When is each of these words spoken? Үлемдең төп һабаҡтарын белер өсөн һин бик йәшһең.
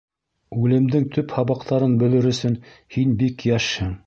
Үлемдең 0.61 1.05
төп 1.17 1.35
һабаҡтарын 1.39 1.95
белер 2.05 2.29
өсөн 2.33 2.57
һин 2.97 3.15
бик 3.23 3.51
йәшһең. 3.53 3.99